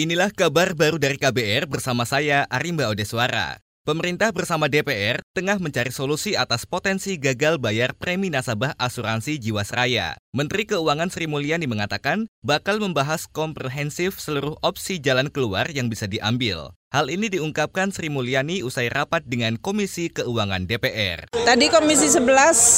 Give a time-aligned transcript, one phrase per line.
[0.00, 3.60] Inilah kabar baru dari KBR bersama saya Arimba Odeswara.
[3.84, 10.16] Pemerintah bersama DPR tengah mencari solusi atas potensi gagal bayar premi nasabah asuransi Jiwasraya.
[10.32, 16.72] Menteri Keuangan Sri Mulyani mengatakan bakal membahas komprehensif seluruh opsi jalan keluar yang bisa diambil.
[16.90, 21.30] Hal ini diungkapkan Sri Mulyani usai rapat dengan Komisi Keuangan DPR.
[21.30, 22.26] Tadi Komisi 11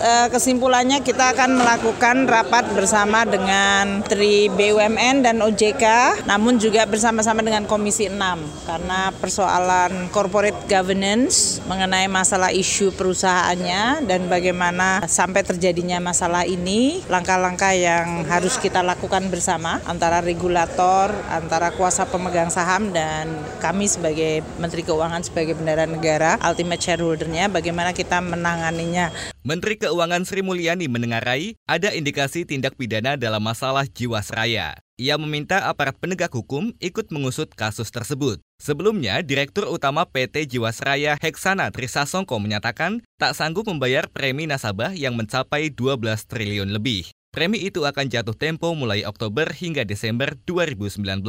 [0.00, 5.84] eh, kesimpulannya kita akan melakukan rapat bersama dengan Tri BUMN dan OJK,
[6.24, 8.16] namun juga bersama-sama dengan Komisi 6
[8.64, 17.76] karena persoalan corporate governance mengenai masalah isu perusahaannya dan bagaimana sampai terjadinya masalah ini, langkah-langkah
[17.76, 23.28] yang harus kita lakukan bersama antara regulator, antara kuasa pemegang saham dan
[23.60, 29.10] kami sebagai Menteri Keuangan sebagai bendara negara, ultimate shareholdernya, bagaimana kita menanganinya.
[29.42, 34.78] Menteri Keuangan Sri Mulyani mendengarai ada indikasi tindak pidana dalam masalah Jiwasraya.
[34.98, 38.42] Ia meminta aparat penegak hukum ikut mengusut kasus tersebut.
[38.58, 45.70] Sebelumnya, Direktur Utama PT Jiwasraya Heksana Trisasongko menyatakan tak sanggup membayar premi nasabah yang mencapai
[45.70, 47.06] 12 triliun lebih.
[47.30, 51.22] Premi itu akan jatuh tempo mulai Oktober hingga Desember 2019.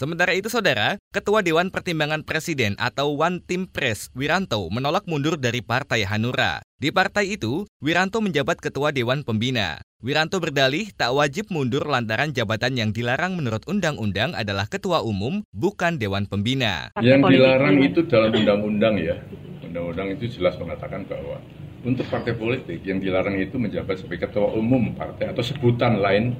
[0.00, 5.60] Sementara itu, saudara, Ketua Dewan Pertimbangan Presiden atau One Team Press Wiranto menolak mundur dari
[5.60, 6.64] Partai Hanura.
[6.80, 9.84] Di partai itu, Wiranto menjabat Ketua Dewan Pembina.
[10.00, 16.00] Wiranto berdalih tak wajib mundur lantaran jabatan yang dilarang menurut undang-undang adalah Ketua Umum, bukan
[16.00, 16.88] Dewan Pembina.
[16.96, 19.20] Yang dilarang itu dalam undang-undang ya.
[19.68, 21.44] Undang-undang itu jelas mengatakan bahwa
[21.84, 26.36] untuk partai politik yang dilarang itu menjabat sebagai ketua umum partai atau sebutan lain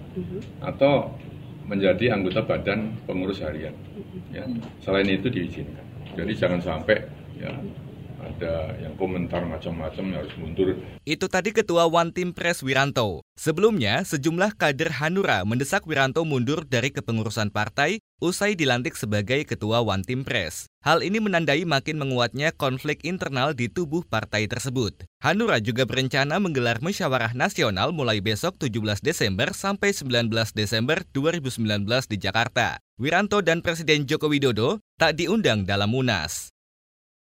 [0.60, 1.12] atau
[1.70, 3.70] menjadi anggota badan pengurus harian.
[4.34, 4.42] Ya.
[4.82, 5.86] Selain itu diizinkan.
[6.18, 7.06] Jadi jangan sampai
[7.38, 7.54] ya
[8.20, 10.76] ada yang komentar macam-macam harus mundur.
[11.06, 13.24] Itu tadi Ketua One Team Press Wiranto.
[13.38, 20.04] Sebelumnya, sejumlah kader Hanura mendesak Wiranto mundur dari kepengurusan partai usai dilantik sebagai Ketua One
[20.04, 20.68] Team Press.
[20.84, 25.04] Hal ini menandai makin menguatnya konflik internal di tubuh partai tersebut.
[25.24, 32.16] Hanura juga berencana menggelar musyawarah nasional mulai besok 17 Desember sampai 19 Desember 2019 di
[32.20, 32.80] Jakarta.
[33.00, 36.52] Wiranto dan Presiden Joko Widodo tak diundang dalam Munas.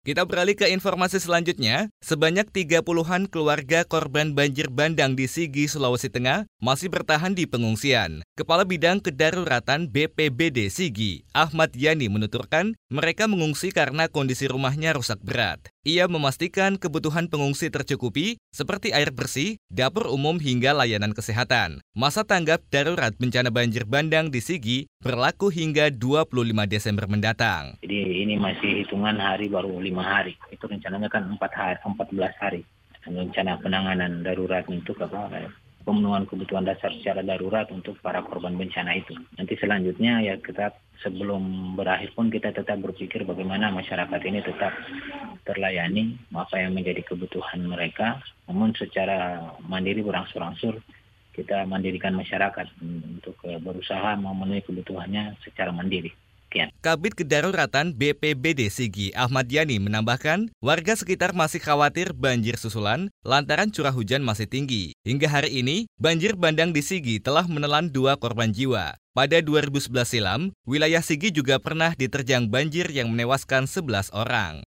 [0.04, 1.88] Kita beralih ke informasi selanjutnya.
[2.04, 8.20] Sebanyak 30-an keluarga korban banjir bandang di Sigi, Sulawesi Tengah masih bertahan di pengungsian.
[8.36, 15.72] Kepala Bidang Kedaruratan BPBD Sigi, Ahmad Yani menuturkan mereka mengungsi karena kondisi rumahnya rusak berat.
[15.84, 21.84] Ia memastikan kebutuhan pengungsi tercukupi seperti air bersih, dapur umum hingga layanan kesehatan.
[21.92, 27.76] Masa tanggap darurat bencana banjir bandang di Sigi berlaku hingga 25 Desember mendatang.
[27.84, 30.32] Jadi ini masih hitungan hari baru lima hari.
[30.48, 32.64] Itu rencananya kan 4 hari, 14 hari.
[33.04, 35.36] Rencana penanganan darurat untuk apa?
[35.84, 39.12] Pemenuhan kebutuhan dasar secara darurat untuk para korban bencana itu.
[39.36, 40.72] Nanti selanjutnya ya kita
[41.04, 44.72] sebelum berakhir pun kita tetap berpikir bagaimana masyarakat ini tetap
[45.44, 50.80] terlayani apa yang menjadi kebutuhan mereka, namun secara mandiri berangsur-angsur
[51.34, 56.14] kita mandirikan masyarakat untuk berusaha memenuhi kebutuhannya secara mandiri.
[56.78, 63.90] Kabit Kedaruratan BPBD Sigi Ahmad Yani menambahkan, warga sekitar masih khawatir banjir susulan lantaran curah
[63.90, 64.94] hujan masih tinggi.
[65.02, 68.94] Hingga hari ini, banjir bandang di Sigi telah menelan dua korban jiwa.
[69.14, 74.66] Pada 2011 silam, wilayah Sigi juga pernah diterjang banjir yang menewaskan 11 orang.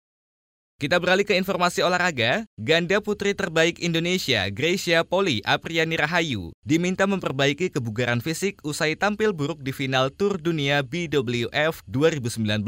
[0.76, 2.44] Kita beralih ke informasi olahraga.
[2.60, 9.64] Ganda putri terbaik Indonesia, Gracia Poli Apriani Rahayu, diminta memperbaiki kebugaran fisik usai tampil buruk
[9.64, 12.60] di final Tour Dunia BWF 2019.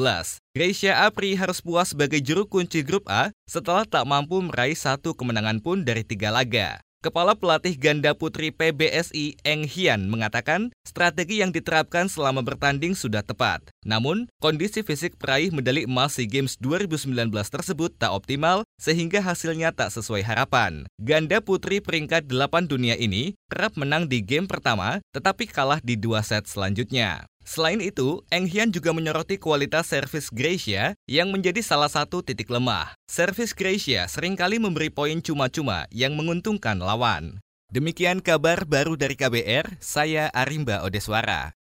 [0.56, 5.60] Gracia Apri harus puas sebagai juru kunci grup A setelah tak mampu meraih satu kemenangan
[5.60, 6.80] pun dari tiga laga.
[6.98, 13.62] Kepala Pelatih Ganda Putri PBSI Eng Hian mengatakan strategi yang diterapkan selama bertanding sudah tepat.
[13.86, 19.94] Namun, kondisi fisik peraih medali emas SEA Games 2019 tersebut tak optimal sehingga hasilnya tak
[19.94, 20.90] sesuai harapan.
[20.98, 26.26] Ganda Putri peringkat 8 dunia ini kerap menang di game pertama tetapi kalah di dua
[26.26, 27.30] set selanjutnya.
[27.48, 32.92] Selain itu, Eng Hian juga menyoroti kualitas servis Gracia yang menjadi salah satu titik lemah.
[33.08, 37.40] Servis Gracia sering kali memberi poin cuma-cuma yang menguntungkan lawan.
[37.72, 41.58] Demikian kabar baru dari KBR, saya Arimba Odeswara.